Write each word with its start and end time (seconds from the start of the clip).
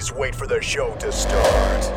Please 0.00 0.14
wait 0.14 0.34
for 0.34 0.46
the 0.46 0.62
show 0.62 0.94
to 0.94 1.12
start. 1.12 1.92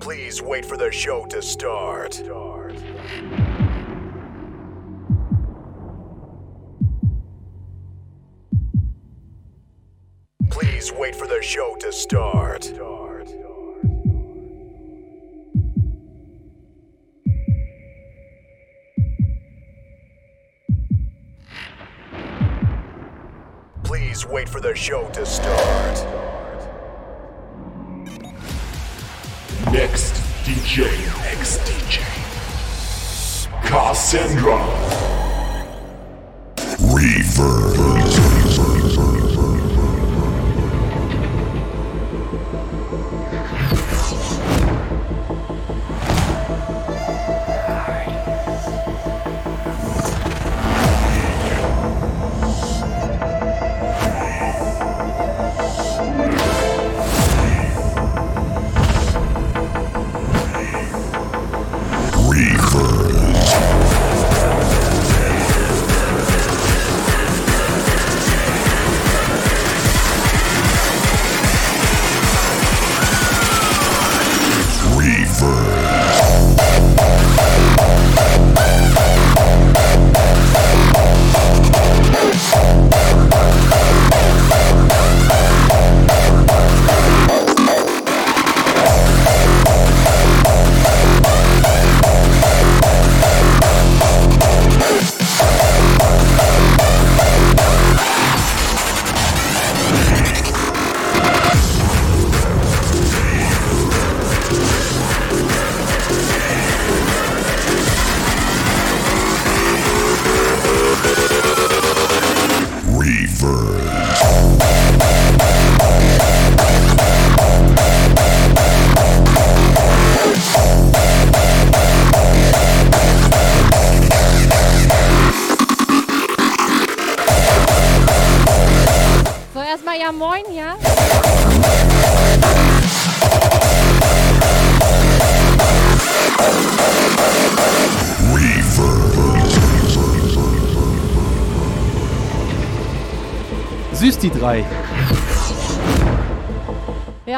Please 0.00 0.42
wait 0.42 0.66
for 0.66 0.76
the 0.76 0.90
show 0.90 1.24
to 1.26 1.40
start. 1.40 2.20
Wait 11.02 11.16
for 11.16 11.26
the 11.26 11.42
show 11.42 11.74
to 11.80 11.90
start. 11.90 12.62
Please 23.82 24.24
wait 24.26 24.48
for 24.48 24.60
the 24.60 24.72
show 24.76 25.08
to 25.08 25.26
start. 25.26 26.06
Next 29.72 30.14
DJ. 30.44 30.86
Next 31.24 31.58
DJ. 31.62 31.98
Cassandra. 33.64 34.92
So, 37.34 38.31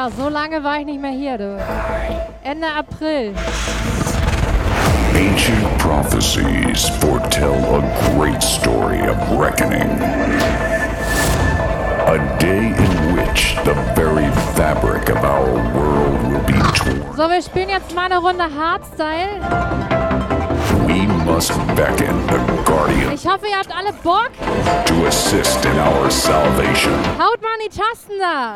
Ja, 0.05 0.11
so 0.11 0.29
lange 0.29 0.63
war 0.63 0.77
ich 0.77 0.85
nicht 0.85 1.01
mehr 1.01 1.09
hier, 1.09 1.35
du. 1.35 1.57
Ende 2.43 2.67
April. 2.67 3.33
Ancient 5.15 5.77
prophecies 5.79 6.89
foretell 7.01 7.55
a 7.73 7.81
great 8.13 8.43
story 8.43 9.01
of 9.01 9.17
reckoning. 9.31 9.89
A 12.05 12.19
day 12.37 12.67
in 12.67 13.15
which 13.15 13.55
the 13.63 13.73
very 13.95 14.29
fabric 14.53 15.09
of 15.09 15.23
our 15.23 15.55
world 15.73 16.21
will 16.31 16.45
be 16.45 16.61
torn. 16.77 17.01
So, 17.17 17.27
wir 17.27 17.41
spielen 17.41 17.69
jetzt 17.69 17.95
mal 17.95 18.05
eine 18.05 18.19
Runde 18.19 18.43
Hardstyle. 18.43 19.41
We 20.85 21.07
must 21.25 21.51
beckon 21.75 22.15
the 22.27 22.37
Guardian 22.63 23.11
Ich 23.11 23.25
hoffe, 23.25 23.47
ihr 23.47 23.57
habt 23.57 23.75
alle 23.75 23.91
Bock. 24.03 24.29
to 24.85 25.07
assist 25.07 25.65
in 25.65 25.79
our 25.79 26.11
salvation. 26.11 26.93
Haut 27.17 27.41
mal 27.41 27.53
an 27.55 27.59
die 27.65 27.75
Tasten 27.75 28.19
da. 28.19 28.53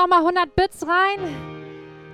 nochmal 0.00 0.20
100 0.20 0.56
Bits 0.56 0.86
rein. 0.86 1.20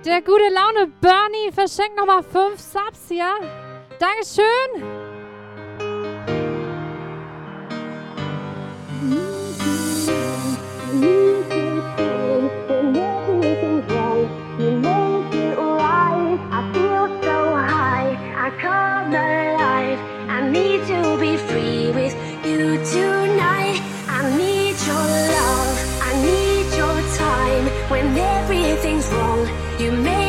Der 0.05 0.21
gute 0.21 0.49
Laune 0.49 0.87
Bernie 0.99 1.51
verschenkt 1.53 1.95
nochmal 1.95 2.21
5 2.21 2.59
Subs 2.59 3.07
hier. 3.07 3.33
Dankeschön. 3.97 4.76
You 29.79 29.91
made 29.91 30.26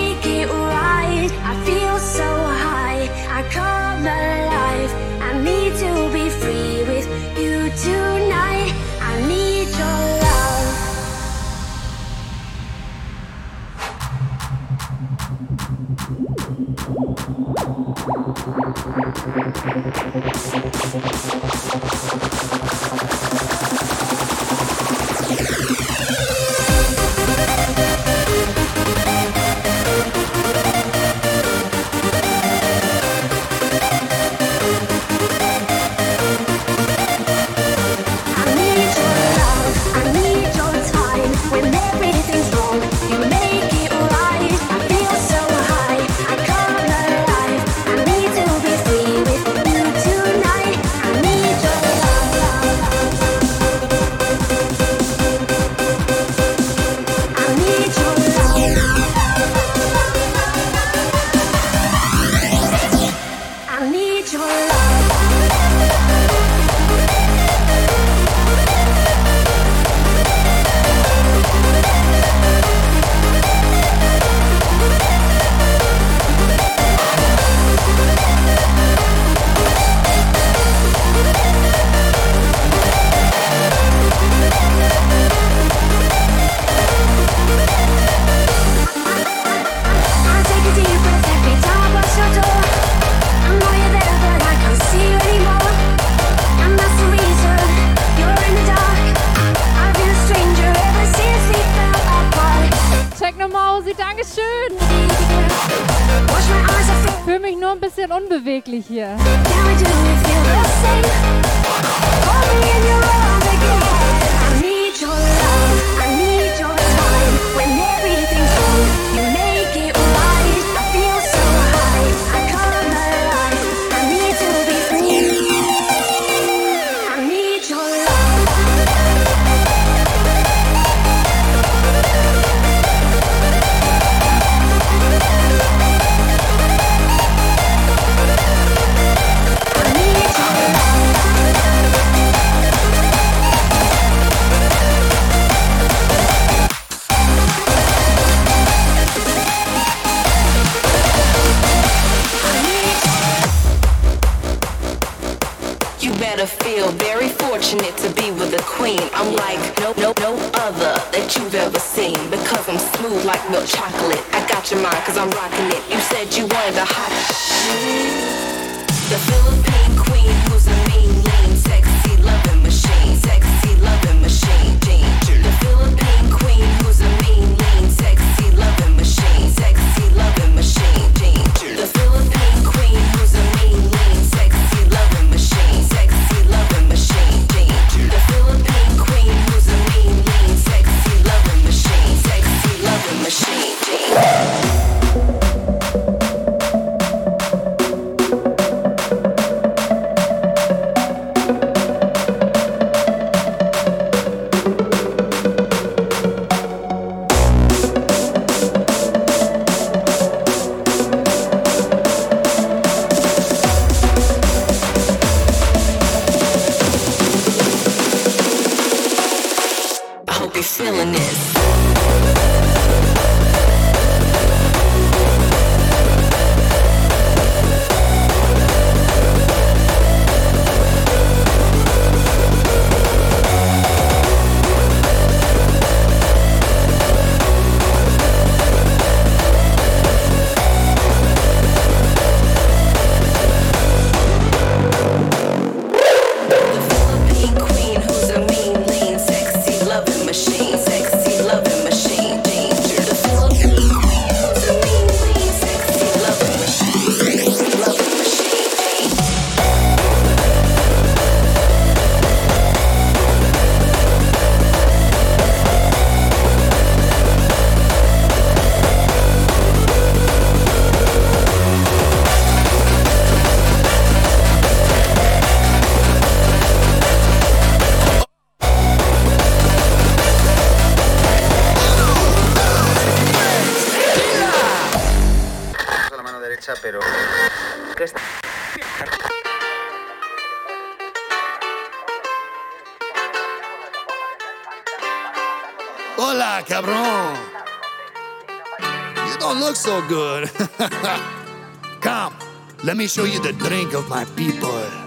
me 302.98 303.06
show 303.06 303.22
you 303.22 303.40
the 303.40 303.52
drink 303.52 303.94
of 303.94 304.08
my 304.08 304.24
people. 304.34 304.97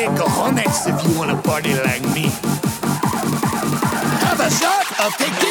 big 0.00 0.08
cojones 0.16 0.86
if 0.88 0.96
you 1.04 1.18
wanna 1.18 1.36
party 1.42 1.74
like 1.74 2.02
me. 2.14 2.26
Have 4.24 4.40
a 4.40 4.50
shot 4.50 4.86
of 5.04 5.12
tequila. 5.18 5.49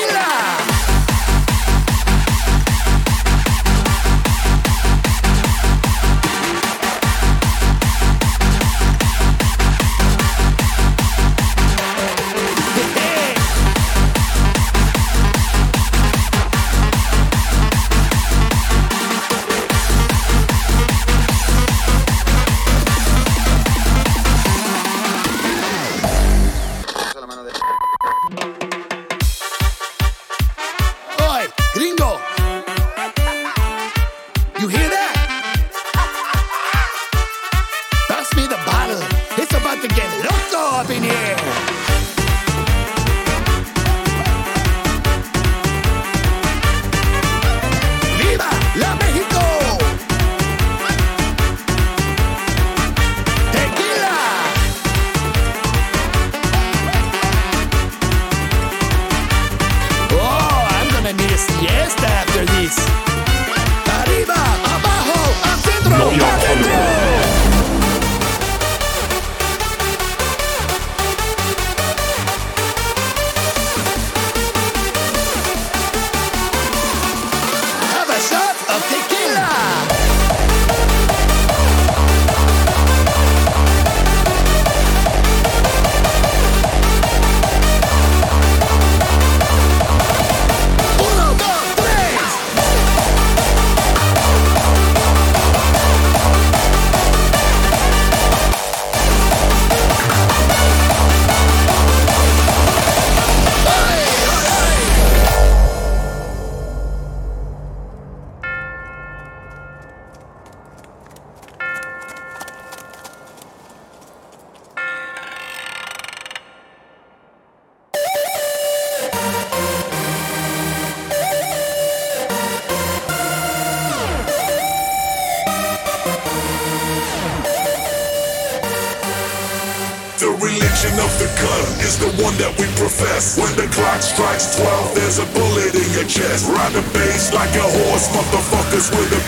Cause 138.80 138.92
we're 138.92 139.10
the 139.10 139.19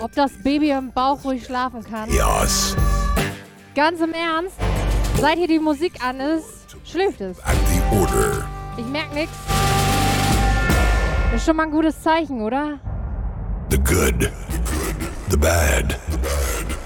Ob 0.00 0.12
das 0.12 0.32
Baby 0.42 0.70
im 0.70 0.92
Bauch 0.92 1.24
ruhig 1.24 1.44
schlafen 1.44 1.84
kann? 1.84 2.10
Yes. 2.10 2.76
Ganz 3.74 4.00
im 4.00 4.12
Ernst, 4.12 4.56
seit 5.20 5.38
hier 5.38 5.48
die 5.48 5.58
Musik 5.58 6.04
an 6.04 6.20
ist, 6.20 6.76
schläft 6.84 7.20
es. 7.20 7.38
Ich 8.76 8.86
merke 8.86 9.14
nichts. 9.14 9.36
Ist 11.34 11.46
schon 11.46 11.56
mal 11.56 11.64
ein 11.64 11.70
gutes 11.70 12.02
Zeichen, 12.02 12.42
oder? 12.42 12.78
The 13.70 13.78
good, 13.78 14.30
the 15.30 15.36
bad, 15.36 15.98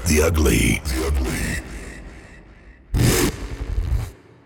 the 0.04 0.22
ugly. 0.22 0.80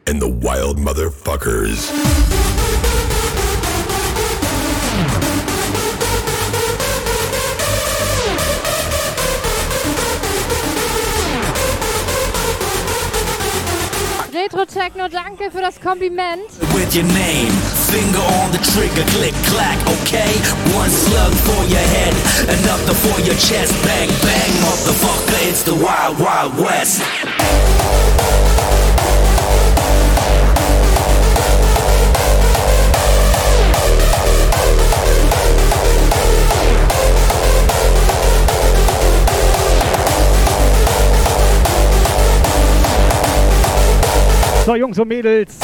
And 0.06 0.20
the 0.22 0.28
wild 0.28 0.78
motherfuckers. 0.78 1.90
Danke 15.12 15.50
für 15.50 15.60
das 15.60 15.80
Kompliment. 15.80 16.42
with 16.74 16.94
your 16.94 17.04
name. 17.04 17.52
Finger 17.90 18.22
on 18.42 18.50
the 18.52 18.58
trigger, 18.58 19.04
click, 19.10 19.34
clack, 19.46 19.78
okay? 19.86 20.32
One 20.74 20.90
slug 20.90 21.32
for 21.32 21.64
your 21.66 21.86
head, 21.94 22.14
another 22.48 22.94
for 22.94 23.20
your 23.20 23.36
chest. 23.36 23.72
Bang, 23.84 24.08
bang, 24.22 24.50
motherfucker, 24.62 25.48
it's 25.48 25.62
the 25.62 25.74
Wild 25.74 26.18
Wild 26.18 26.58
West. 26.58 27.00
So, 44.66 44.76
Jungs 44.76 44.98
und 44.98 45.08
Mädels. 45.08 45.58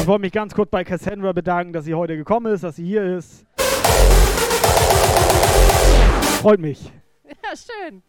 Ich 0.00 0.06
wollte 0.06 0.22
mich 0.22 0.32
ganz 0.32 0.54
kurz 0.54 0.70
bei 0.70 0.82
Cassandra 0.82 1.32
bedanken, 1.32 1.72
dass 1.74 1.84
sie 1.84 1.94
heute 1.94 2.16
gekommen 2.16 2.52
ist, 2.52 2.64
dass 2.64 2.76
sie 2.76 2.84
hier 2.86 3.04
ist. 3.18 3.44
Freut 6.40 6.58
mich. 6.58 6.90
Ja, 7.26 7.54
schön. 7.56 8.02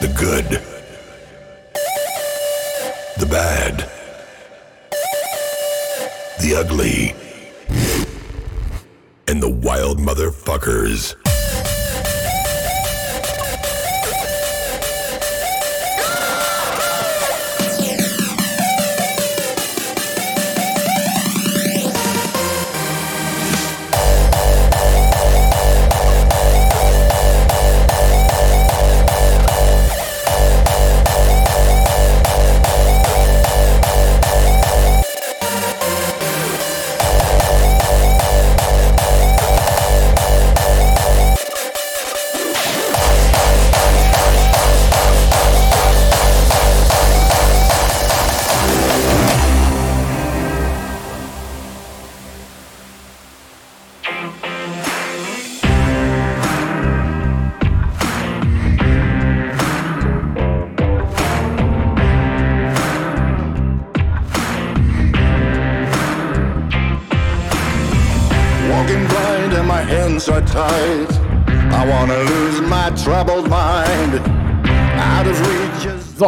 The 0.00 0.08
good. 0.08 0.60
The 3.18 3.26
bad. 3.26 3.59
The 6.50 6.56
ugly. 6.56 7.14
And 9.28 9.40
the 9.40 9.48
wild 9.48 9.98
motherfuckers. 9.98 11.19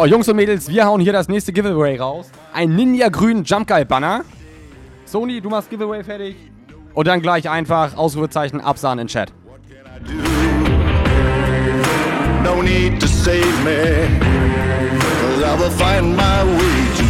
Jungs 0.05 0.27
und 0.27 0.35
Mädels, 0.35 0.69
wir 0.69 0.85
hauen 0.85 1.01
hier 1.01 1.13
das 1.13 1.27
nächste 1.27 1.53
Giveaway 1.53 1.97
raus. 1.97 2.29
Ein 2.53 2.75
Ninja-grünen 2.75 3.43
Jump 3.43 3.67
Guide 3.67 3.85
Banner. 3.85 4.23
Sony, 5.05 5.41
du 5.41 5.49
machst 5.49 5.69
Giveaway 5.69 6.03
fertig. 6.03 6.35
Und 6.93 7.07
dann 7.07 7.21
gleich 7.21 7.49
einfach 7.49 7.95
Ausrufezeichen 7.95 8.61
absahen 8.61 8.99
in 8.99 9.07
Chat. 9.07 9.31
no 12.43 12.61
need 12.61 12.99
to 12.99 13.07
save 13.07 13.63
me. 13.63 14.07
Cause 15.21 15.43
I 15.43 15.55
will 15.59 15.71
find 15.71 16.15
my 16.15 16.43
way 16.43 16.97
to 16.97 17.02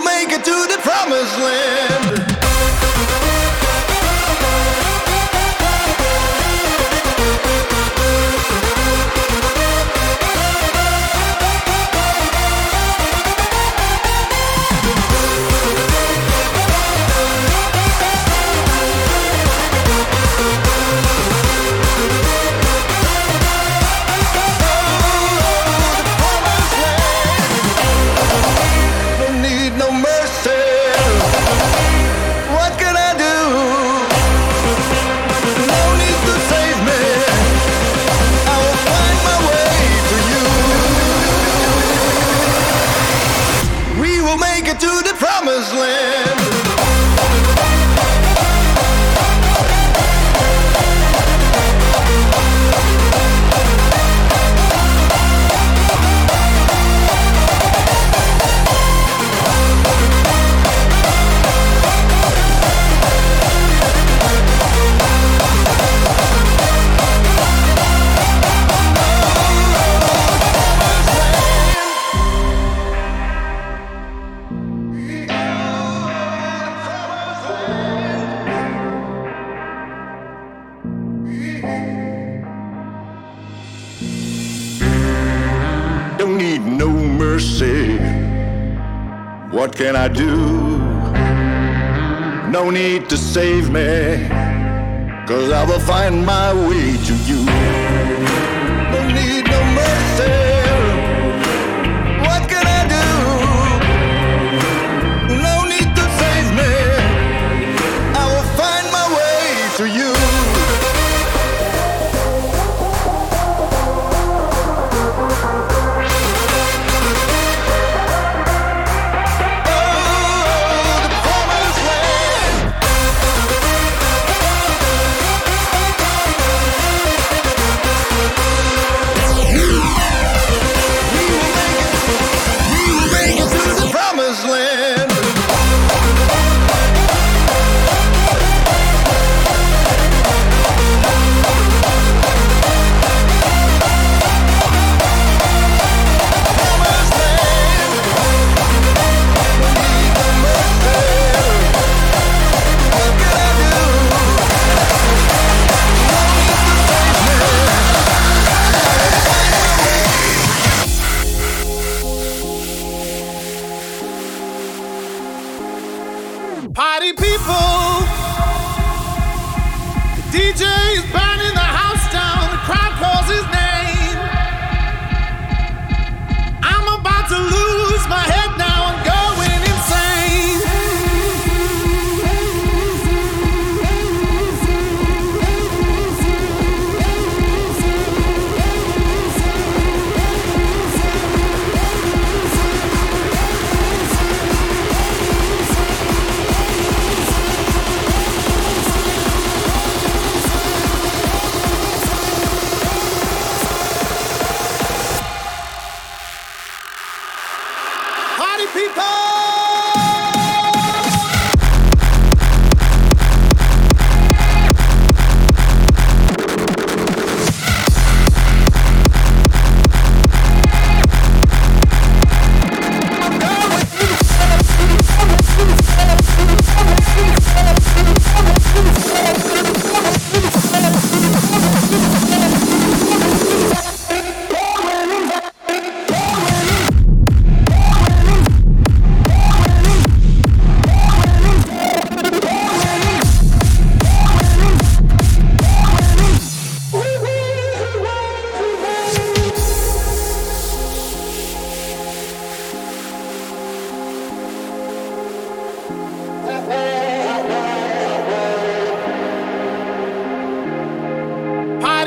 make 0.00 0.30
it 0.30 0.44
to 0.44 0.56
the 0.68 0.78
promised 0.82 1.38
land. 1.38 2.25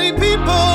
many 0.00 0.18
people 0.18 0.69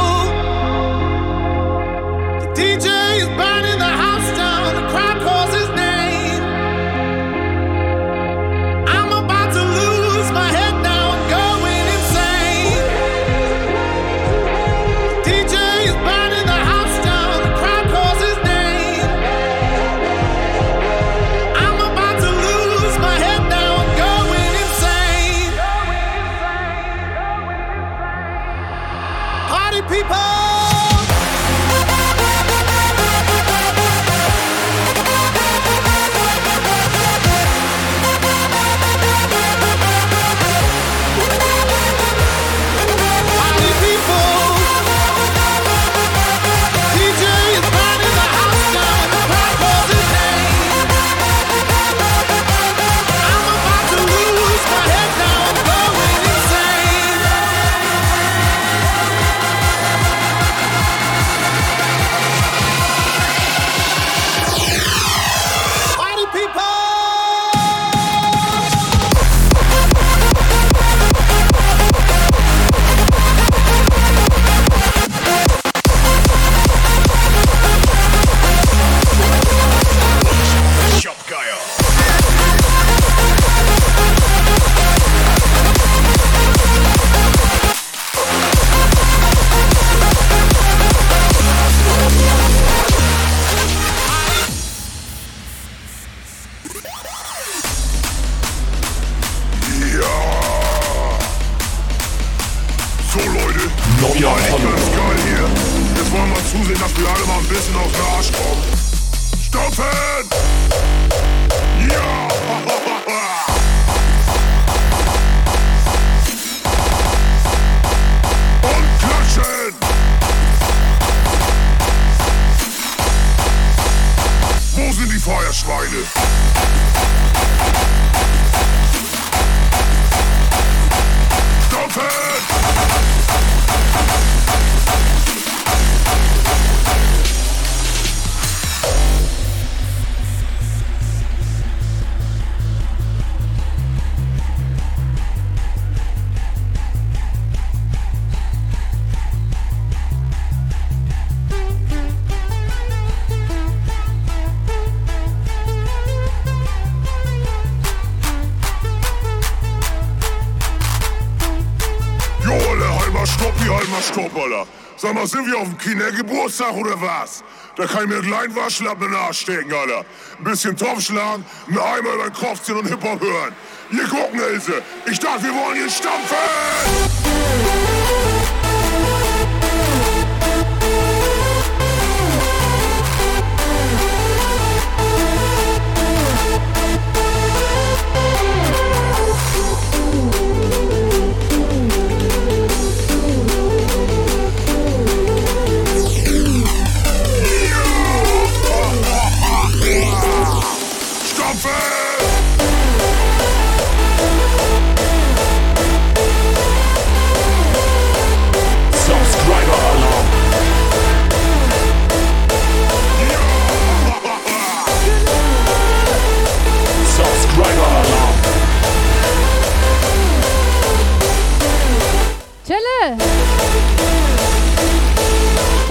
Sag 165.05 165.13
mal, 165.13 165.27
sind 165.27 165.45
wir 165.45 165.55
auf 165.59 165.67
dem 165.67 165.77
Kindergeburtstag 165.77 166.73
oder 166.73 166.99
was? 166.99 167.43
Da 167.75 167.85
kann 167.85 168.05
ich 168.05 168.09
mir 168.09 168.15
einen 168.15 168.25
kleinen 168.25 168.55
Waschlappen 168.55 169.07
in 169.07 169.13
Alter. 169.13 170.03
Ein 170.39 170.43
bisschen 170.43 170.75
Topf 170.75 171.01
schlagen, 171.01 171.45
einen 171.67 171.77
Eimer 171.77 172.13
über 172.15 172.23
den 172.23 172.33
Kopf 172.33 172.63
ziehen 172.63 172.77
und 172.77 172.87
Hip-Hop 172.87 173.21
hören. 173.21 173.53
Hier 173.91 174.07
gucken, 174.07 174.39
Ilse. 174.39 174.81
Ich 175.05 175.19
dachte, 175.19 175.43
wir 175.43 175.53
wollen 175.53 175.75
hier 175.75 175.89
stampfen! 175.91 177.24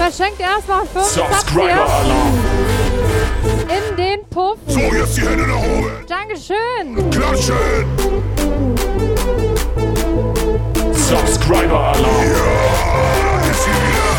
Verschenkt 0.05 0.39
erstmal 0.39 0.85
5 0.85 1.03
Subs 1.03 1.29
Subscriber 1.31 1.87
in 3.59 3.97
den 3.97 4.23
Puff. 4.29 4.59
So, 4.67 4.79
jetzt 4.79 5.17
die 5.17 5.21
Hände 5.21 5.47
nach 5.47 5.57
oben. 5.57 6.05
Dankeschön. 6.07 7.09
Klatschen! 7.09 7.87
Subscriber 10.93 11.79
Alarm. 11.79 12.23
Ja, 12.23 13.39
ist 13.49 13.65
hier 13.65 13.73
wieder. 13.73 14.15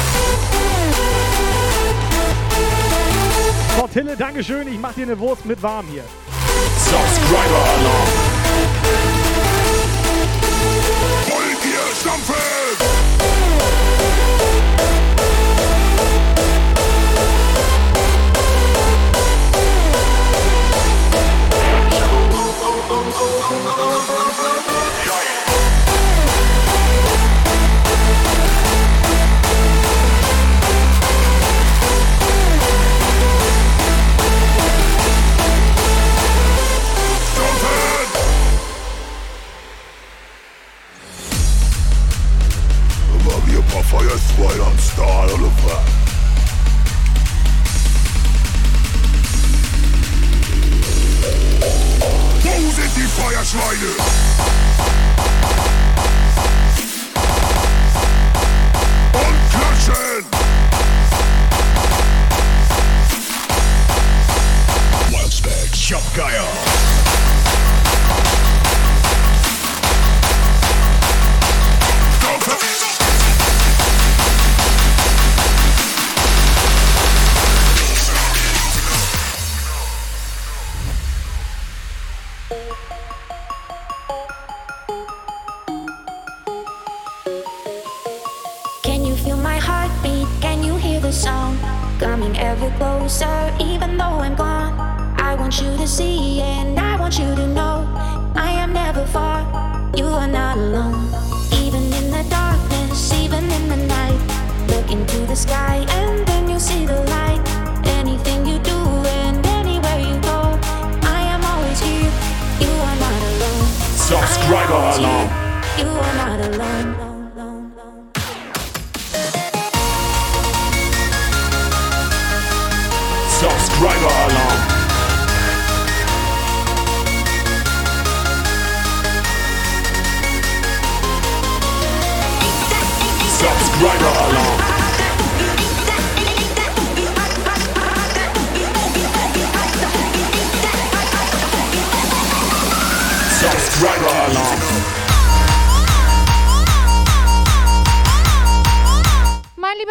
So, 3.79 3.87
Tille, 3.87 4.16
Dankeschön. 4.16 4.66
Ich 4.66 4.81
mach 4.81 4.92
dir 4.94 5.05
eine 5.05 5.16
Wurst 5.20 5.46
mit 5.46 5.62
warm 5.62 5.87
hier. 5.87 6.03
Subscriber 6.79 7.62
Alarm. 7.79 8.09
Wollt 11.29 11.64
ihr 11.64 11.94
stampfen? 12.01 12.86
fire, 43.87 44.09
right 44.38 44.61
on 44.61 44.79
style 44.79 45.44
of 45.44 45.57
that. 45.64 45.95
Die 52.96 53.02
Feuerschweine? 53.02 53.90
Und 59.12 59.50
klatschen! 59.50 60.24
Wildstack, 65.11 65.76
Shopgeier. 65.76 66.65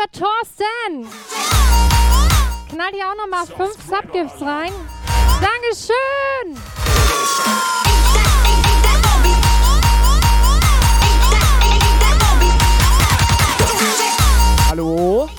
Mein 0.05 0.11
lieber 0.11 0.11
Thorsten. 0.11 1.09
Knall 2.69 2.91
hier 2.91 3.05
auch 3.09 3.15
nochmal 3.15 3.45
5 3.45 3.73
Subgifts 3.89 4.41
rein. 4.41 4.71
Dankeschön. 5.41 6.61
Hallo? 14.69 15.29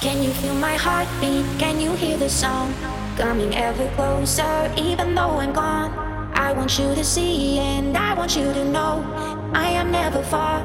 Can 0.00 0.22
you 0.22 0.30
feel 0.30 0.54
my 0.54 0.76
heartbeat? 0.76 1.44
Can 1.58 1.80
you 1.80 1.92
hear 1.94 2.16
the 2.16 2.28
sound? 2.28 2.74
Coming 3.16 3.52
ever 3.54 3.88
closer, 3.96 4.70
even 4.76 5.14
though 5.14 5.40
I'm 5.40 5.52
gone. 5.52 6.07
I 6.48 6.52
want 6.52 6.78
you 6.78 6.94
to 6.94 7.04
see 7.04 7.58
and 7.58 7.94
I 7.94 8.14
want 8.14 8.34
you 8.34 8.54
to 8.54 8.64
know 8.64 9.04
I 9.52 9.68
am 9.68 9.90
never 9.90 10.22
far. 10.22 10.56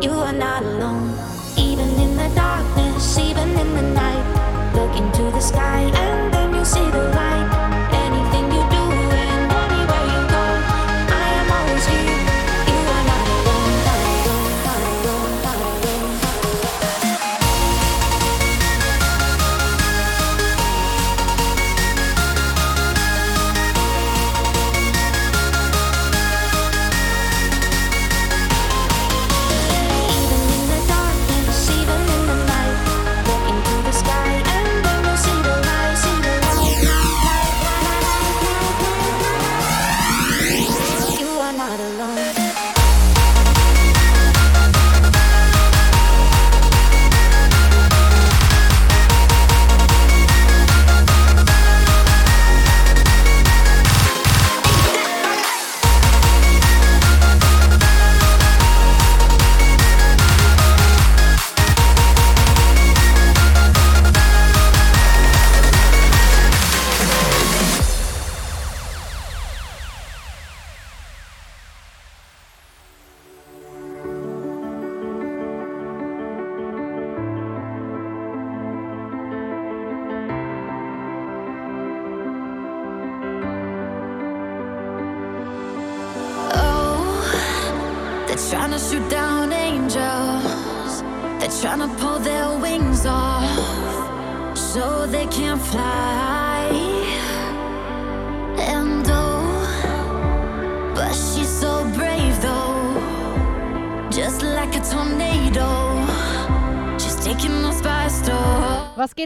You 0.00 0.12
are 0.12 0.32
not 0.32 0.62
alone. 0.62 1.12
Even 1.58 1.90
in 2.00 2.16
the 2.16 2.34
darkness, 2.34 3.18
even 3.18 3.50
in 3.50 3.74
the 3.74 3.82
night. 3.82 4.72
Look 4.74 4.96
into 4.96 5.24
the 5.24 5.40
sky 5.40 5.80
and 5.82 6.32
then 6.32 6.54
you 6.54 6.64
see 6.64 6.90
the 6.90 7.10
light. 7.10 7.35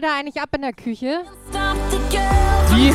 Geht 0.01 0.09
da 0.09 0.15
eigentlich 0.17 0.41
ab 0.41 0.49
in 0.55 0.61
der 0.61 0.73
Küche? 0.73 1.23
Die- 2.75 2.93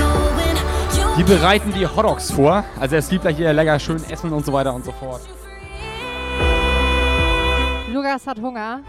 Die 1.18 1.22
bereiten 1.22 1.72
die 1.72 1.86
Hotdogs 1.86 2.30
vor. 2.30 2.62
Also 2.78 2.96
es 2.96 3.08
gibt 3.08 3.22
gleich 3.22 3.36
hier 3.38 3.50
lecker 3.52 3.78
schön 3.78 4.02
Essen 4.10 4.30
und 4.32 4.44
so 4.44 4.52
weiter 4.52 4.74
und 4.74 4.84
so 4.84 4.92
fort. 4.92 5.22
Lukas 7.90 8.26
hat 8.26 8.38
Hunger. 8.38 8.80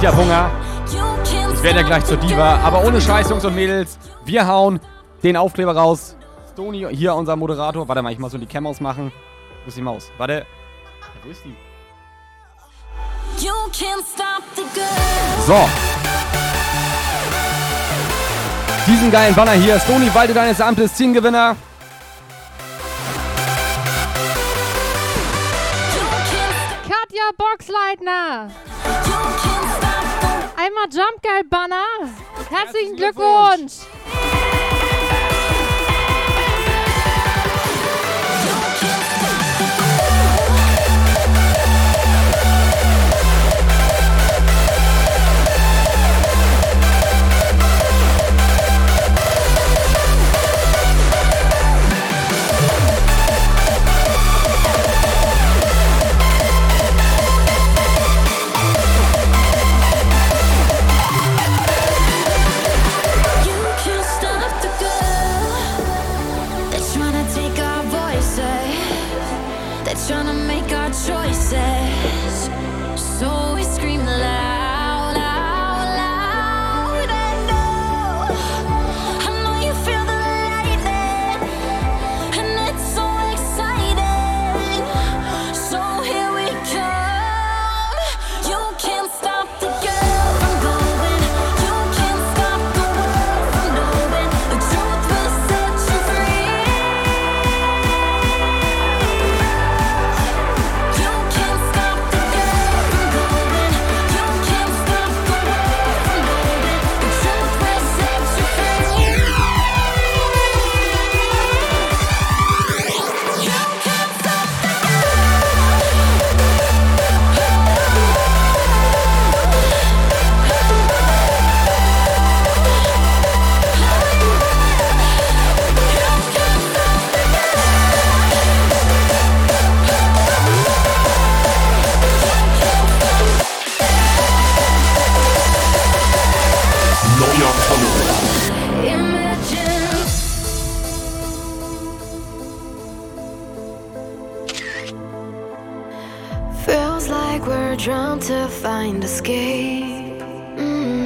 Ich 0.00 0.06
hab 0.06 0.16
Hunger. 0.16 0.50
Ich 1.52 1.62
werde 1.62 1.80
ja 1.80 1.86
gleich 1.86 2.04
zur 2.06 2.16
Diva. 2.16 2.60
Aber 2.64 2.82
ohne 2.84 2.98
Scheiß, 3.00 3.28
Jungs 3.28 3.44
und 3.44 3.54
Mädels. 3.54 3.98
Wir 4.24 4.46
hauen 4.46 4.80
den 5.22 5.36
Aufkleber 5.36 5.76
raus. 5.76 6.16
Stony, 6.52 6.86
hier 6.92 7.14
unser 7.14 7.36
Moderator. 7.36 7.86
Warte 7.86 8.00
mal, 8.00 8.12
ich 8.12 8.18
muss 8.18 8.32
so 8.32 8.38
die 8.38 8.46
Cam 8.46 8.66
ausmachen. 8.66 9.12
Wo 9.64 9.68
ist 9.68 9.76
die 9.76 9.82
Maus? 9.82 10.10
Warte. 10.16 10.32
Ja, 11.00 11.06
wo 11.24 11.30
ist 11.30 11.44
die? 11.44 11.54
So. 15.46 15.68
Diesen 18.86 19.10
geilen 19.10 19.34
Banner 19.34 19.52
hier. 19.52 19.80
Stony, 19.80 20.08
walte 20.14 20.32
deines 20.32 20.60
Amtes, 20.60 20.94
Ziehengewinner. 20.94 21.56
Katja 26.82 27.30
Boxleitner. 27.36 28.48
Einmal 30.56 30.86
Jump 30.92 31.20
Guy 31.22 31.42
Banner. 31.48 31.84
Herzlichen 32.48 32.96
Glückwunsch. 32.96 33.72
You 34.32 34.35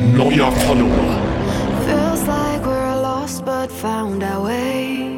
Neuer 0.01 0.51
Follower. 0.51 1.21
Feels 1.85 2.23
like 2.27 2.65
we're 2.65 3.01
lost 3.03 3.45
but 3.45 3.71
found 3.71 4.23
our 4.23 4.43
way. 4.45 5.10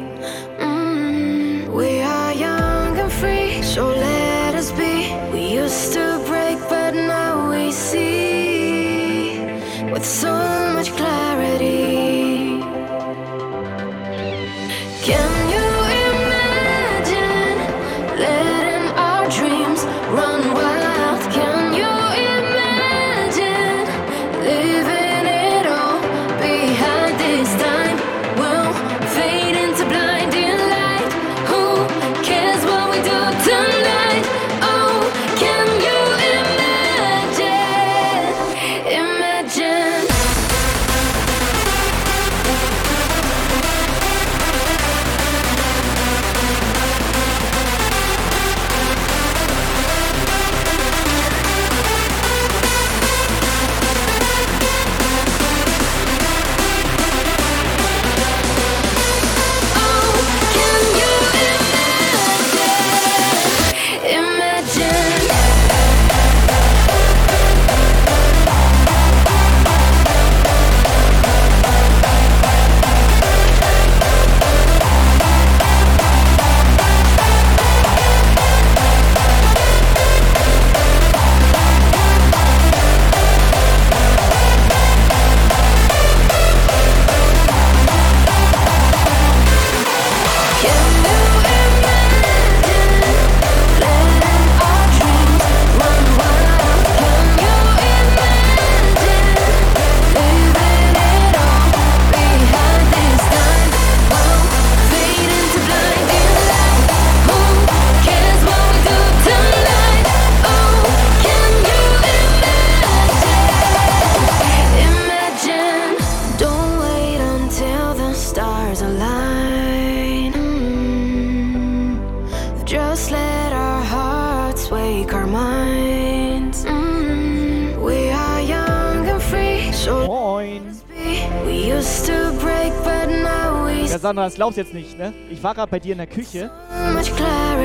Sandra, 134.03 134.25
das 134.25 134.35
glaubst 134.35 134.57
jetzt 134.57 134.73
nicht, 134.73 134.97
ne? 134.97 135.13
Ich 135.29 135.41
war 135.41 135.55
gerade 135.55 135.71
bei 135.71 135.79
dir 135.79 135.93
in 135.93 135.97
der 135.97 136.07
Küche. 136.07 136.51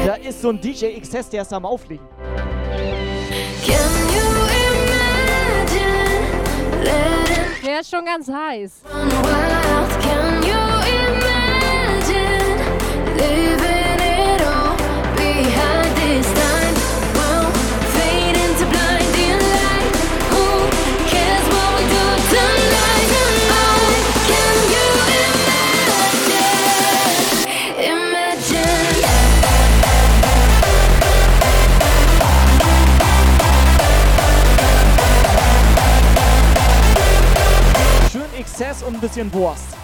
Da 0.06 0.14
ist 0.14 0.40
so 0.40 0.50
ein 0.50 0.60
DJ 0.60 1.00
XS, 1.00 1.30
der 1.30 1.42
ist 1.42 1.52
am 1.52 1.66
Auflegen. 1.66 2.06
Can 3.66 3.74
you 4.14 4.22
imagine 4.86 5.74
letting 6.84 7.66
Der 7.66 7.80
ist 7.80 7.90
schon 7.90 8.04
ganz 8.04 8.28
heiß. 8.28 8.82
Can 8.84 10.38
XS 38.58 38.82
und 38.82 38.94
ein 38.94 39.00
bisschen 39.00 39.32
Wurst. 39.32 39.77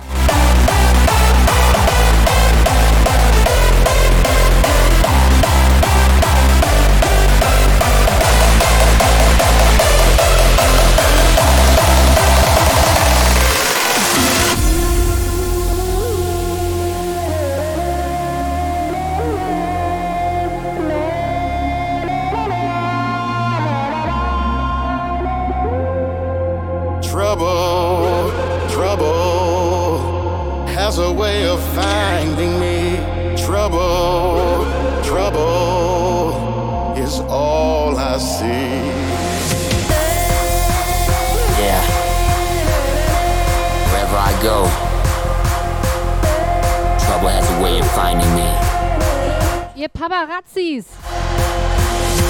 Paparazzis. 50.14 50.86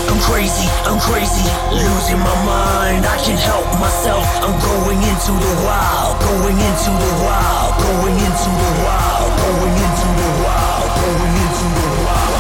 I'm 0.09 0.21
crazy, 0.25 0.69
I'm 0.89 0.99
crazy, 1.01 1.45
losing 1.69 2.19
my 2.19 2.33
mind. 2.49 3.05
I 3.05 3.21
can't 3.21 3.39
help 3.39 3.67
myself. 3.79 4.25
I'm 4.41 4.57
going 4.65 4.97
into 5.05 5.33
the 5.37 5.53
wild, 5.61 6.17
going 6.25 6.57
into 6.57 6.91
the 6.97 7.13
wild, 7.21 7.77
going 7.85 8.17
into 8.17 8.51
the 8.57 8.73
wild, 8.89 9.37
going 9.37 9.77
into 9.85 10.09
the 10.17 10.31
wild, 10.41 10.89
going 10.97 11.35
into 11.45 11.67
the 11.77 11.89
wild. 12.09 12.33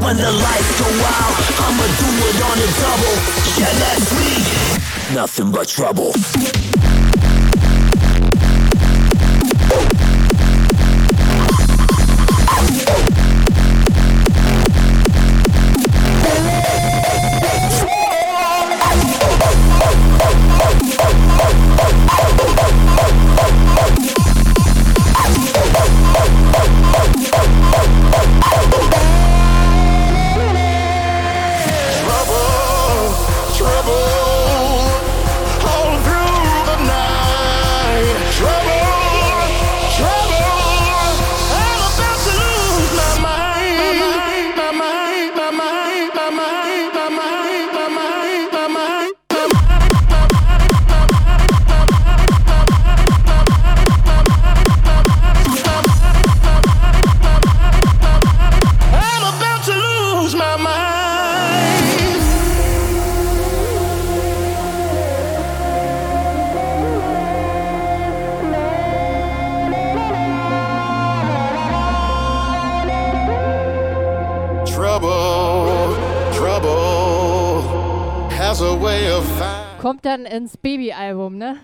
When 0.00 0.16
the 0.16 0.32
lights 0.32 0.72
go 0.80 0.88
out, 1.20 1.36
I'ma 1.68 1.84
do 2.00 2.08
it 2.32 2.38
on 2.48 2.56
a 2.64 2.68
double. 2.80 3.16
Yeah, 3.60 3.72
that's 3.76 4.08
me. 4.16 4.32
Nothing 5.14 5.52
but 5.52 5.68
trouble. 5.68 6.12
Trouble, 6.12 6.95
dann 80.16 80.24
ins 80.24 80.56
Baby-Album, 80.56 81.36
ne? 81.36 81.56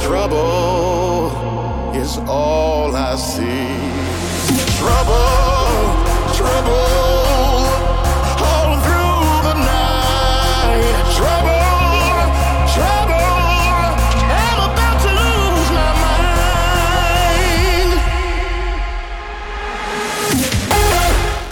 Trouble 0.00 1.30
is 1.94 2.18
all 2.28 2.94
I 2.94 3.16
see. 3.16 3.66
Trouble, 4.78 5.14
trouble, 6.36 7.66
all 8.38 8.78
through 8.82 9.42
the 9.42 9.54
night. 9.54 10.84
Trouble, 11.16 12.30
trouble, 12.74 13.24
I'm 14.30 14.60
about 14.70 15.00
to 15.02 15.10
lose 15.10 15.70
my 15.72 15.90
mind. 16.04 16.30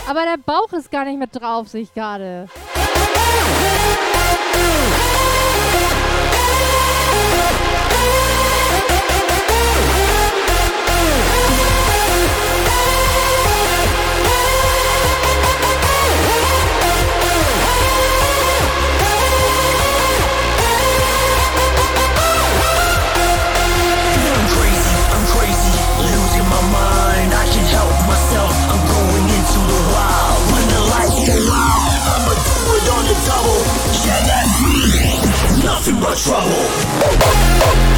Aber 0.09 0.23
der 0.25 0.39
Bauch 0.45 0.73
ist 0.73 0.91
gar 0.91 1.05
nicht 1.05 1.19
mit 1.19 1.35
drauf, 1.35 1.69
sehe 1.69 1.83
ich 1.83 1.93
gerade. 1.93 2.47
too 35.89 35.95
much 35.97 36.25
trouble. 36.25 37.98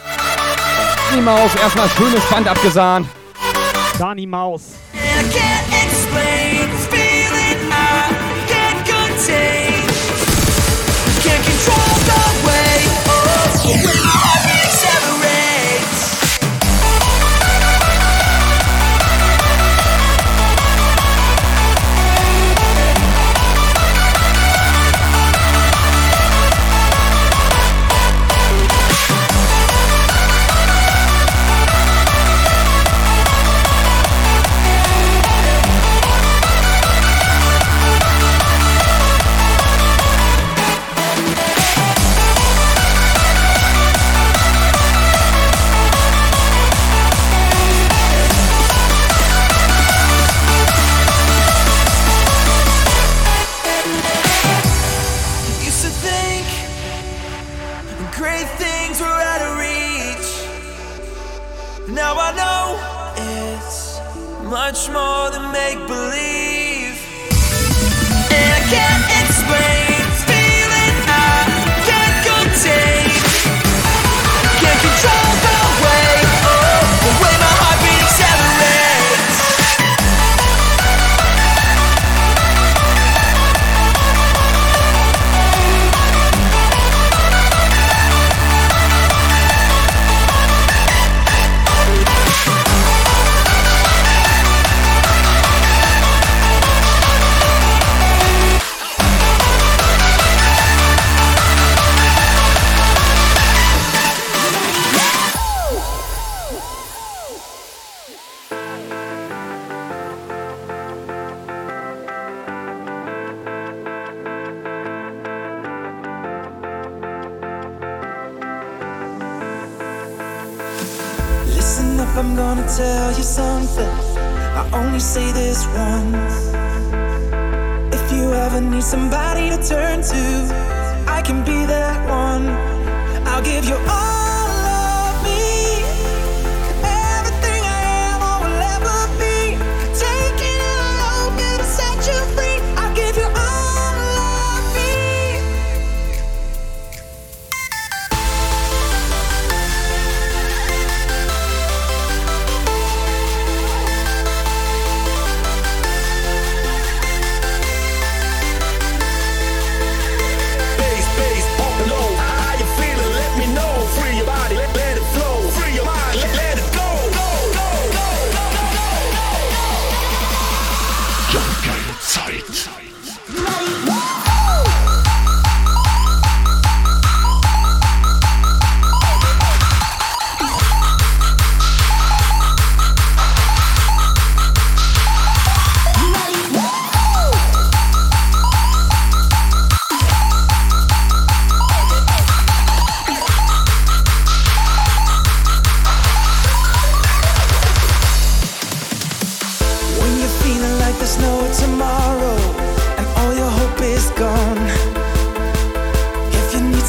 Die 1.13 1.19
Maus, 1.19 1.53
erstmal 1.61 1.89
schönes 1.89 2.23
Band 2.29 2.47
abgesahnt. 2.47 3.07
Dani 3.99 4.25
Maus. 4.25 4.61
Can't 11.21 11.43
control 11.43 12.00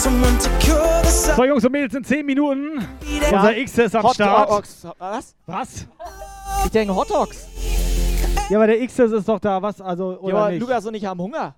So, 0.02 1.44
Jungs 1.44 1.64
und 1.64 1.70
Mädels, 1.70 1.94
in 1.94 2.02
10 2.02 2.26
Minuten. 2.26 2.84
Unser 3.32 3.56
X 3.56 3.78
ist 3.78 3.94
am 3.94 4.02
Hot 4.02 4.14
Start. 4.14 4.50
Dogs. 4.50 4.84
Was? 4.98 5.36
Was? 5.46 5.86
Ich 6.64 6.70
denke 6.72 6.92
Hot 6.92 7.08
Dogs. 7.08 7.46
Ja, 8.50 8.58
aber 8.58 8.66
der 8.66 8.80
X 8.80 8.98
ist 8.98 9.28
doch 9.28 9.38
da, 9.38 9.62
was? 9.62 9.80
Also, 9.80 10.14
Ja, 10.14 10.18
oder 10.18 10.38
aber 10.38 10.50
nicht? 10.50 10.60
Lukas 10.60 10.84
und 10.86 10.94
ich 10.94 11.04
haben 11.04 11.20
Hunger. 11.20 11.54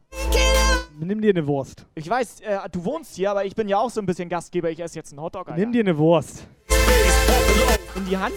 Nimm 1.01 1.23
dir 1.23 1.31
eine 1.31 1.47
Wurst. 1.47 1.87
Ich 1.95 2.09
weiß, 2.09 2.41
äh, 2.41 2.59
du 2.71 2.85
wohnst 2.85 3.17
hier, 3.17 3.31
aber 3.31 3.47
ich 3.47 3.55
bin 3.55 3.67
ja 3.67 3.79
auch 3.79 3.89
so 3.89 4.01
ein 4.03 4.07
bisschen 4.07 4.29
Gastgeber. 4.29 4.69
Ich 4.69 4.79
esse 4.81 4.97
jetzt 4.97 5.13
einen 5.13 5.23
Hotdog, 5.23 5.49
Alter. 5.49 5.59
Nimm 5.59 5.73
dir 5.73 5.81
eine 5.81 5.97
Wurst. 5.97 6.47
In 7.97 8.05
die 8.05 8.17
Hand? 8.19 8.35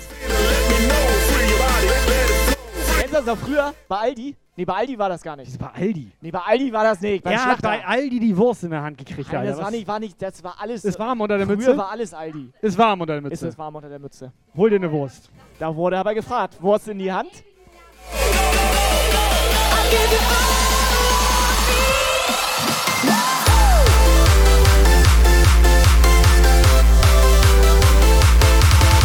Kennst 2.97 3.09
du 3.09 3.13
das 3.17 3.25
noch 3.25 3.37
früher? 3.37 3.73
Bei 3.89 3.97
Aldi? 3.97 4.37
Nee, 4.57 4.65
bei 4.65 4.73
Aldi 4.73 4.97
war 4.97 5.07
das 5.07 5.21
gar 5.21 5.35
nicht. 5.35 5.55
Bei 5.59 5.67
Aldi? 5.69 6.11
Nee, 6.19 6.31
bei 6.31 6.39
Aldi 6.39 6.73
war 6.73 6.83
das 6.83 6.99
nicht. 6.99 7.23
Er 7.23 7.31
hat 7.33 7.41
Schlachter. 7.43 7.67
bei 7.67 7.85
Aldi 7.85 8.19
die 8.19 8.35
Wurst 8.35 8.63
in 8.63 8.71
der 8.71 8.81
Hand 8.81 8.97
gekriegt, 8.97 9.31
Nein, 9.31 9.41
Alter. 9.41 9.51
das 9.51 9.61
war 9.61 9.69
nicht, 9.69 9.87
war 9.87 9.99
nicht, 9.99 10.19
das 10.19 10.43
war 10.43 10.55
alles. 10.59 10.83
Ist 10.83 10.97
warm 10.97 11.21
unter 11.21 11.37
der 11.37 11.45
früher 11.45 11.57
Mütze? 11.57 11.77
war 11.77 11.91
alles 11.91 12.11
Aldi. 12.11 12.49
Ist 12.59 12.75
warm 12.75 12.99
unter 13.01 13.13
der 13.13 13.21
Mütze. 13.21 13.33
Ist 13.35 13.43
es 13.43 13.57
warm 13.59 13.75
unter 13.75 13.87
der 13.89 13.99
Mütze. 13.99 14.31
Hol 14.55 14.71
dir 14.71 14.77
eine 14.77 14.91
Wurst. 14.91 15.29
Da 15.59 15.75
wurde 15.75 15.99
aber 15.99 16.15
gefragt, 16.15 16.59
Wurst 16.59 16.87
in 16.87 16.97
die 16.97 17.11
Hand? 17.13 17.29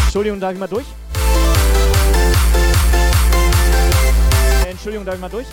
Entschuldigung, 0.05 0.41
darf 0.41 0.53
ich 0.53 0.59
mal 0.59 0.67
durch? 0.67 0.85
Entschuldigung, 4.73 5.05
darf 5.05 5.17
ich 5.17 5.21
mal 5.21 5.29
durch? 5.29 5.47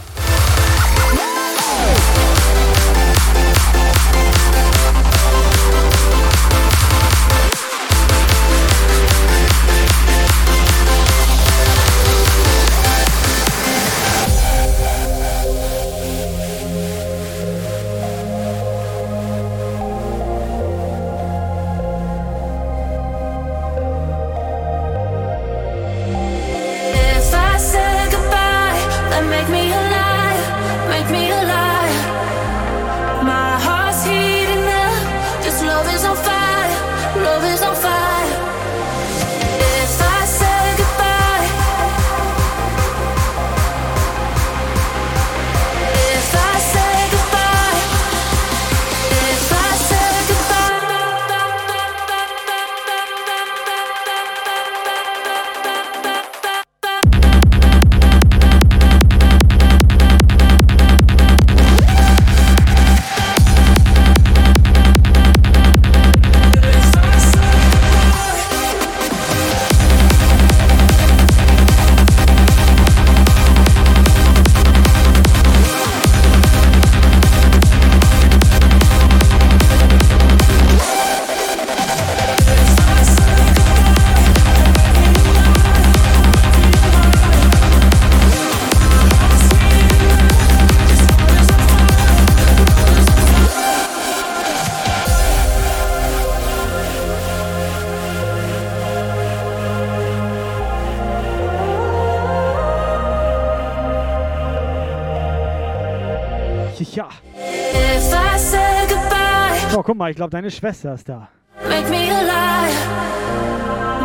Guck 109.90 109.98
mal, 109.98 110.12
ich 110.12 110.16
glaube, 110.16 110.30
deine 110.30 110.52
Schwester 110.52 110.94
ist 110.94 111.10
da. 111.10 111.30
make 111.68 111.90
me 111.90 112.12
a 112.12 112.22
liar. 112.22 112.70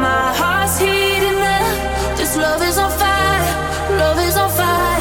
My 0.01 0.33
heart's 0.33 0.79
heating 0.79 1.39
up, 1.39 2.17
this 2.17 2.35
love 2.37 2.67
is 2.67 2.79
on 2.79 2.91
fire, 2.91 3.99
love 3.99 4.19
is 4.27 4.35
on 4.35 4.49
fire. 4.49 4.94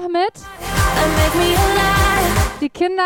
Noch 0.00 0.08
mit? 0.08 0.32
Die 2.60 2.70
Kinder 2.70 3.04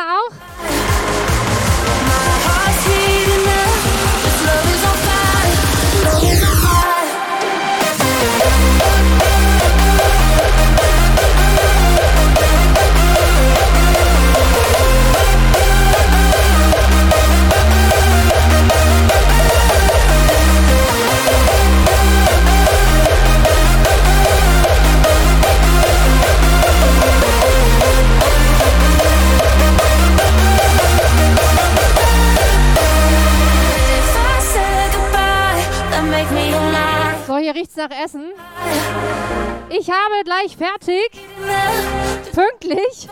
nach 37.91 38.05
Essen. 38.05 38.33
Ich 39.69 39.91
habe 39.91 40.25
gleich 40.25 40.57
fertig. 40.57 41.11
Pünktlich. 42.33 43.09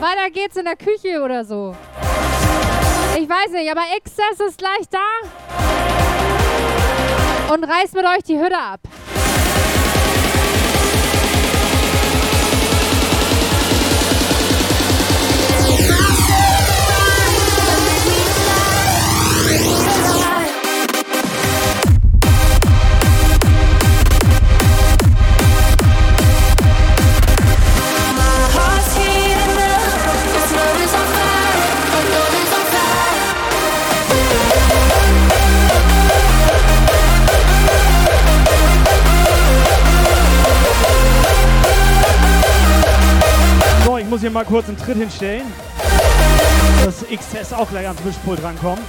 Weiter 0.00 0.30
geht's 0.30 0.56
in 0.56 0.64
der 0.64 0.76
Küche 0.76 1.22
oder 1.22 1.44
so. 1.44 1.74
Ich 3.18 3.28
weiß 3.28 3.50
nicht, 3.52 3.70
aber 3.70 3.82
Exzess 3.96 4.40
ist 4.46 4.58
gleich 4.58 4.88
da. 4.90 4.98
Und 7.52 7.64
reißt 7.64 7.94
mit 7.94 8.04
euch 8.04 8.22
die 8.24 8.38
Hütte 8.38 8.58
ab. 8.58 8.80
Muss 44.16 44.22
hier 44.22 44.30
mal 44.30 44.46
kurz 44.46 44.66
einen 44.66 44.78
Tritt 44.78 44.96
hinstellen, 44.96 45.44
dass 46.82 47.04
XS 47.04 47.52
auch 47.52 47.68
gleich 47.68 47.86
ans 47.86 48.02
Mischpult 48.02 48.42
rankommt. 48.42 48.80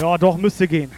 Ja, 0.00 0.16
doch, 0.16 0.36
müsste 0.36 0.68
gehen. 0.68 0.92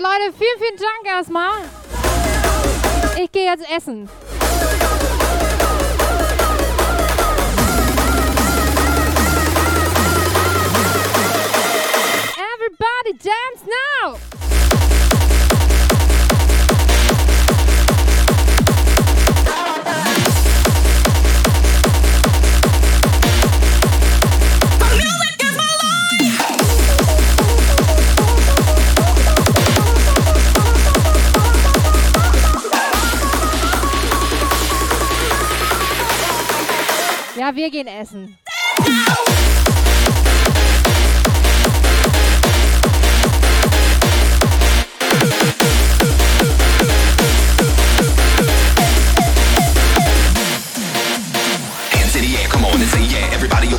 Leute, 0.00 0.32
vielen, 0.32 0.58
vielen 0.58 0.78
Dank 0.78 1.14
erstmal. 1.14 1.52
Ich 3.22 3.30
gehe 3.30 3.44
jetzt 3.44 3.70
essen. 3.70 4.08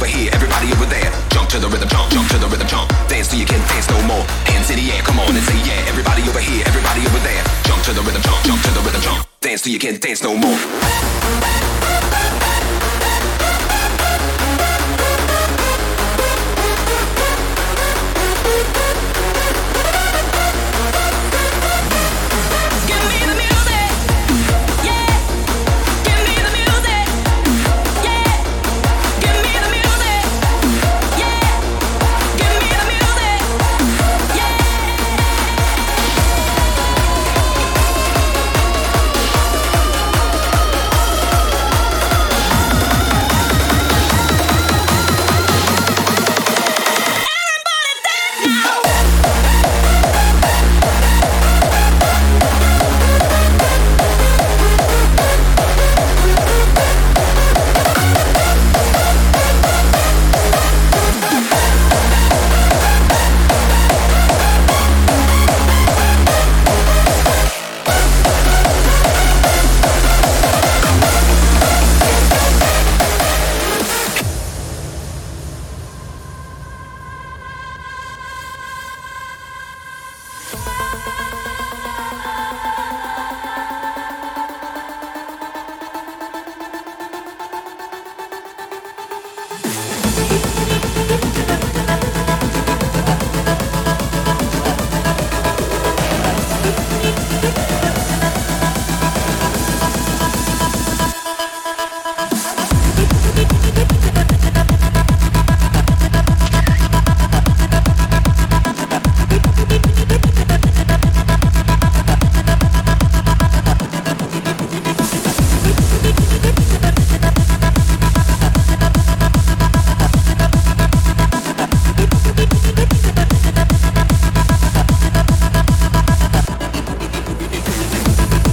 Over 0.02 0.08
here, 0.08 0.32
everybody 0.34 0.72
over 0.72 0.86
there. 0.86 1.12
Jump 1.30 1.50
to 1.50 1.60
the 1.60 1.68
rhythm, 1.68 1.90
jump, 1.90 2.12
jump 2.12 2.28
to 2.30 2.38
the 2.38 2.48
rhythm, 2.48 2.68
jump. 2.68 2.88
Dance 3.08 3.28
till 3.28 3.40
you 3.40 3.46
can't 3.46 3.66
dance 3.68 3.90
no 3.90 4.02
more. 4.08 4.24
Hands 4.48 4.70
in 4.72 4.78
the 4.80 4.92
air, 4.92 5.02
come 5.04 5.20
on 5.20 5.36
and 5.36 5.44
say 5.44 5.58
yeah. 5.68 5.90
Everybody 5.92 6.24
over 6.30 6.40
here, 6.40 6.64
everybody 6.66 7.02
over 7.06 7.20
there. 7.20 7.44
Jump 7.68 7.84
to 7.84 7.94
the 7.94 8.02
rhythm, 8.02 8.22
jump, 8.22 8.40
jump 8.46 8.62
to 8.64 8.72
the 8.72 8.82
rhythm, 8.82 9.02
jump. 9.02 9.28
Dance 9.42 9.62
till 9.64 9.74
you 9.74 9.80
can't 9.80 10.02
dance 10.02 10.24
no 10.24 10.36
more. 10.36 10.61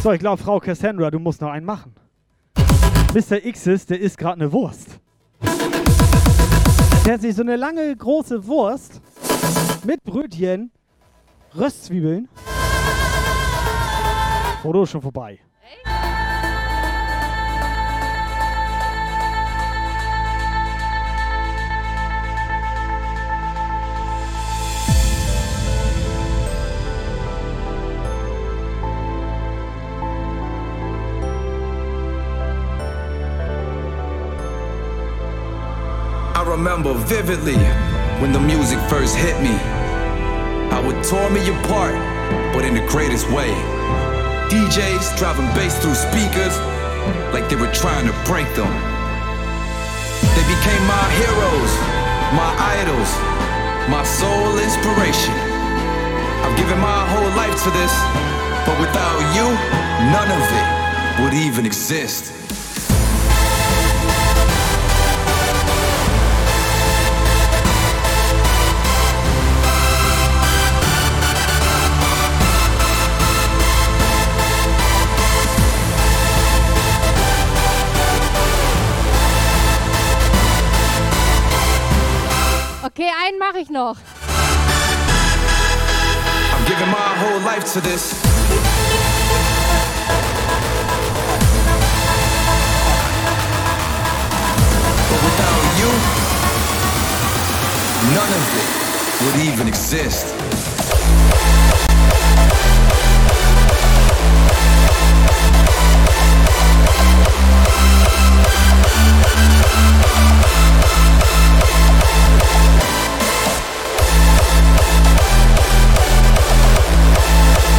So, 0.09 0.15
ich 0.15 0.21
glaube, 0.21 0.43
Frau 0.43 0.59
Cassandra, 0.59 1.11
du 1.11 1.19
musst 1.19 1.43
noch 1.43 1.51
einen 1.51 1.67
machen. 1.67 1.95
Mr. 3.13 3.43
X's, 3.47 3.85
der 3.85 4.01
isst 4.01 4.17
gerade 4.17 4.41
eine 4.41 4.51
Wurst. 4.51 5.01
Der 7.05 7.13
hat 7.13 7.21
sich 7.21 7.37
so 7.37 7.43
eine 7.43 7.57
lange, 7.57 7.95
große 7.95 8.47
Wurst 8.47 9.03
mit 9.85 10.03
Brötchen, 10.05 10.71
Röstzwiebeln. 11.55 12.27
Foto 14.63 14.85
ist 14.85 14.93
schon 14.93 15.03
vorbei. 15.03 15.41
Remember 36.59 36.93
vividly 37.07 37.55
when 38.19 38.33
the 38.33 38.41
music 38.41 38.81
first 38.91 39.15
hit 39.15 39.39
me. 39.41 39.55
How 40.75 40.83
it 40.91 40.99
tore 41.07 41.31
me 41.31 41.39
apart, 41.55 41.95
but 42.53 42.65
in 42.65 42.75
the 42.75 42.85
greatest 42.91 43.31
way. 43.31 43.55
DJs 44.51 45.17
driving 45.17 45.47
bass 45.55 45.79
through 45.79 45.95
speakers 45.95 46.59
like 47.31 47.49
they 47.49 47.55
were 47.55 47.71
trying 47.71 48.11
to 48.11 48.15
break 48.27 48.51
them. 48.59 48.67
They 50.35 50.47
became 50.51 50.83
my 50.91 51.07
heroes, 51.23 51.73
my 52.35 52.51
idols, 52.83 53.11
my 53.87 54.03
sole 54.03 54.59
inspiration. 54.59 55.39
I've 56.43 56.59
given 56.59 56.83
my 56.83 57.07
whole 57.07 57.31
life 57.39 57.55
to 57.55 57.71
this, 57.71 57.95
but 58.67 58.75
without 58.83 59.19
you, 59.31 59.47
none 60.11 60.31
of 60.35 60.43
it 60.43 60.67
would 61.23 61.35
even 61.39 61.65
exist. 61.67 62.48
Ich 83.69 83.75
noch. 83.75 83.97
I'm 86.53 86.65
giving 86.67 86.91
my 86.91 87.17
whole 87.21 87.41
life 87.41 87.73
to 87.75 87.81
this. 87.81 88.15
But 95.11 95.21
without 95.25 95.63
you, 95.79 95.91
none 98.15 98.33
of 98.39 98.45
it 98.57 98.69
would 99.25 99.37
even 99.47 99.69
exist. 99.69 100.39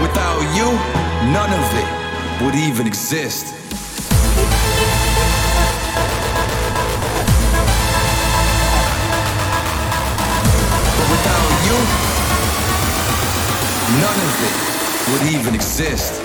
Without 0.00 0.40
you, 0.54 0.70
none 1.32 1.52
of 1.52 1.74
it 1.74 2.44
would 2.44 2.54
even 2.54 2.86
exist. 2.86 3.46
But 10.94 11.06
without 11.10 11.50
you, 11.66 11.78
none 14.00 14.18
of 14.28 14.34
it 14.46 14.54
would 15.10 15.24
even 15.34 15.54
exist. 15.56 16.22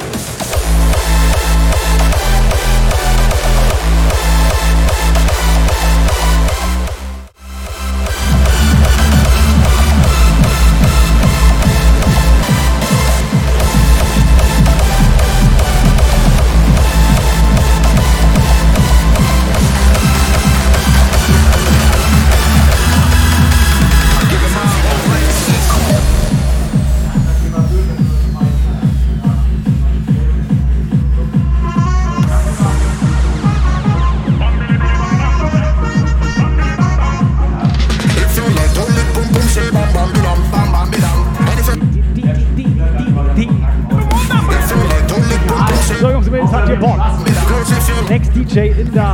Jaden. 48.54 49.13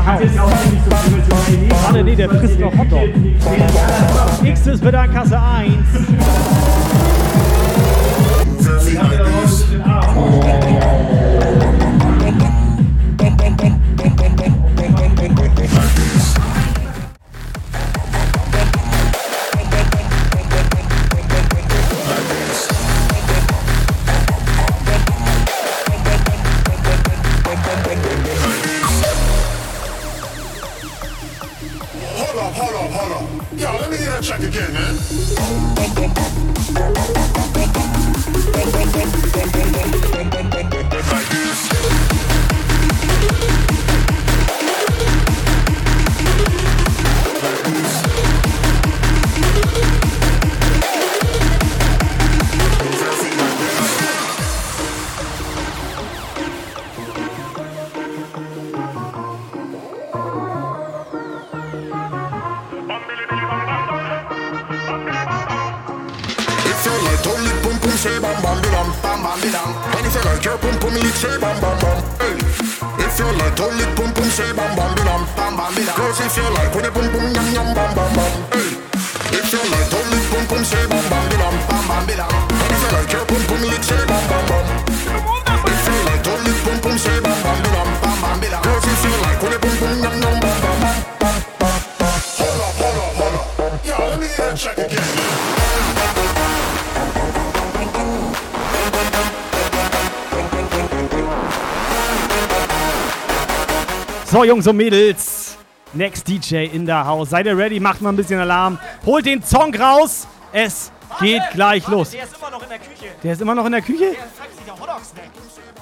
So, 104.40 104.46
Jungs 104.46 104.66
und 104.68 104.78
Mädels. 104.78 105.58
Next 105.92 106.26
DJ 106.26 106.68
in 106.68 106.86
der 106.86 107.06
House. 107.06 107.32
Seid 107.32 107.46
ihr 107.46 107.58
ready? 107.58 107.78
Macht 107.78 108.00
mal 108.00 108.08
ein 108.08 108.16
bisschen 108.16 108.40
Alarm. 108.40 108.80
Holt 109.06 109.26
den 109.26 109.44
Song 109.44 109.76
raus. 109.76 110.28
Es 110.54 110.94
geht 111.20 111.42
gleich 111.52 111.86
los. 111.90 112.12
Der 112.12 112.24
ist 112.24 112.38
immer 112.38 112.50
noch 112.50 112.64
in 112.64 112.70
der 112.70 112.80
Küche. 112.80 113.06
Der 113.22 113.34
ist 113.34 113.42
immer 113.42 113.56
noch 113.56 113.66
in 113.66 113.72
der 113.74 113.82
Küche? 113.82 114.12
Der 114.12 114.34
zeigt 114.38 114.56
sich 114.56 114.66
der 114.66 114.80
Hotdog-Snack. 114.80 115.30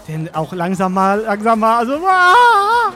Denn 0.07 0.33
auch 0.33 0.51
langsam 0.53 0.91
mal, 0.91 1.19
langsam 1.19 1.59
mal, 1.59 1.77
also. 1.77 1.99
Ah! 2.07 2.93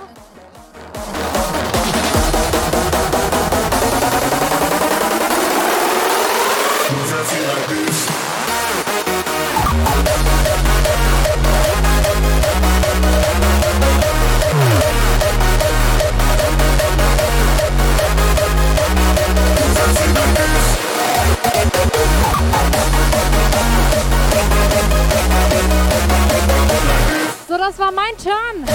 das 27.72 27.80
war 27.80 27.92
mein 27.92 28.18
Turn. 28.18 28.66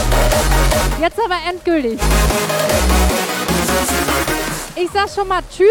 Jetzt 1.01 1.19
aber 1.19 1.37
endgültig. 1.51 2.01
Ich 4.75 4.89
sag 4.93 5.11
schon 5.11 5.29
mal 5.29 5.43
Tschüss. 5.51 5.69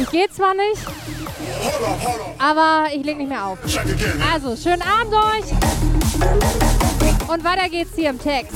Ich 0.00 0.08
gehe 0.10 0.28
zwar 0.30 0.54
nicht, 0.54 0.80
aber 2.38 2.86
ich 2.94 3.04
leg 3.04 3.18
nicht 3.18 3.28
mehr 3.28 3.44
auf. 3.44 3.58
Also, 4.32 4.56
schönen 4.56 4.82
Abend 4.82 5.14
euch. 5.14 5.50
Und 7.28 7.44
weiter 7.44 7.68
geht's 7.68 7.90
hier 7.96 8.10
im 8.10 8.20
Text. 8.20 8.52